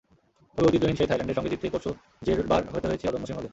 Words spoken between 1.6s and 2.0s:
পরশু